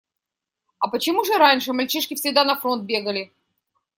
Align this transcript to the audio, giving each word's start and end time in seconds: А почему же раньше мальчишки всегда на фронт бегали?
А 0.79 0.87
почему 0.87 1.23
же 1.25 1.37
раньше 1.37 1.73
мальчишки 1.73 2.15
всегда 2.15 2.43
на 2.43 2.55
фронт 2.59 2.85
бегали? 2.87 3.31